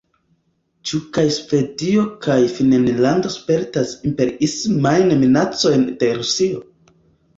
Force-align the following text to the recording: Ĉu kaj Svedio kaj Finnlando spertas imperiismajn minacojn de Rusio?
Ĉu 0.91 0.99
kaj 1.17 1.25
Svedio 1.35 2.05
kaj 2.25 2.37
Finnlando 2.55 3.33
spertas 3.35 3.93
imperiismajn 4.13 5.15
minacojn 5.25 5.87
de 6.01 6.11
Rusio? 6.23 6.65